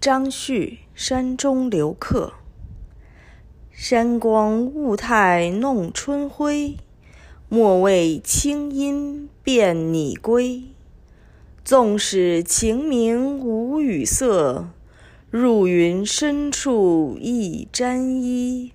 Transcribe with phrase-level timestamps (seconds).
[0.00, 2.32] 张旭山中留客。
[3.70, 6.76] 山光雾态弄春晖，
[7.50, 10.64] 莫为清音便拟归。
[11.62, 14.68] 纵使晴明无雨色，
[15.30, 18.72] 入云深处一沾衣。